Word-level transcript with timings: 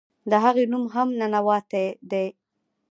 د 0.29 0.31
هغې 0.43 0.65
نوم 0.71 0.85
هم 0.93 1.09
"ننواتې" 1.19 1.85
دے. 2.11 2.25